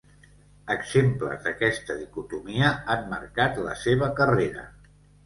Exemples 0.75 1.43
d'aquesta 1.47 1.97
dicotomia 1.99 2.71
han 2.95 3.05
marcat 3.13 3.61
la 3.67 3.77
seva 3.83 4.11
carrera. 4.23 4.65